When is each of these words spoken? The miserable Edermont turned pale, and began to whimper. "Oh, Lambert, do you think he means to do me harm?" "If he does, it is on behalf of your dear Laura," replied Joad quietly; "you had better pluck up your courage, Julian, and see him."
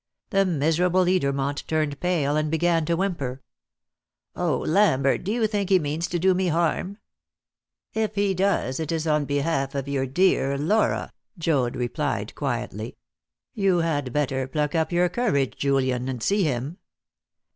The 0.31 0.47
miserable 0.47 1.05
Edermont 1.05 1.63
turned 1.67 1.99
pale, 1.99 2.35
and 2.35 2.49
began 2.49 2.85
to 2.85 2.97
whimper. 2.97 3.43
"Oh, 4.35 4.57
Lambert, 4.57 5.23
do 5.23 5.31
you 5.31 5.45
think 5.45 5.69
he 5.69 5.77
means 5.77 6.07
to 6.07 6.17
do 6.17 6.33
me 6.33 6.47
harm?" 6.47 6.97
"If 7.93 8.15
he 8.15 8.33
does, 8.33 8.79
it 8.79 8.91
is 8.91 9.05
on 9.05 9.25
behalf 9.25 9.75
of 9.75 9.87
your 9.87 10.07
dear 10.07 10.57
Laura," 10.57 11.13
replied 11.45 12.29
Joad 12.29 12.33
quietly; 12.35 12.97
"you 13.53 13.81
had 13.81 14.11
better 14.11 14.47
pluck 14.47 14.73
up 14.73 14.91
your 14.91 15.07
courage, 15.07 15.55
Julian, 15.55 16.09
and 16.09 16.23
see 16.23 16.45
him." 16.45 16.79